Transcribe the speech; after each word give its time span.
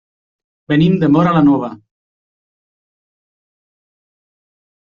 Venim 0.71 0.95
de 1.03 1.09
Móra 1.15 1.33
la 1.35 1.43
Nova. 1.49 1.69